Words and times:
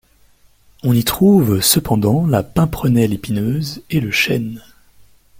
On 0.81 0.93
y 0.93 1.03
trouve 1.03 1.61
cependant 1.61 2.25
la 2.25 2.41
pimprenelle 2.41 3.13
épineuse 3.13 3.83
et 3.91 3.99
le 3.99 4.09
chêne. 4.09 4.63